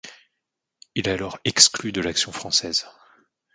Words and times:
Il 0.95 1.07
est 1.07 1.11
alors 1.11 1.37
exclu 1.45 1.91
de 1.91 2.01
l'Action 2.01 2.31
française. 2.31 2.87